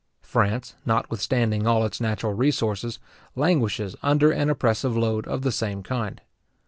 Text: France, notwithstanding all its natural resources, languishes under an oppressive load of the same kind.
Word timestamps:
France, 0.23 0.73
notwithstanding 0.83 1.67
all 1.67 1.85
its 1.85 2.01
natural 2.01 2.33
resources, 2.33 2.97
languishes 3.35 3.95
under 4.01 4.31
an 4.31 4.49
oppressive 4.49 4.97
load 4.97 5.27
of 5.27 5.43
the 5.43 5.51
same 5.51 5.83
kind. 5.83 6.21